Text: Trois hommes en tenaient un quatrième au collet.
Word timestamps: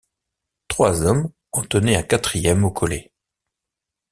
Trois 0.67 1.03
hommes 1.03 1.29
en 1.51 1.61
tenaient 1.61 1.95
un 1.95 2.01
quatrième 2.01 2.63
au 2.65 2.71
collet. 2.71 3.11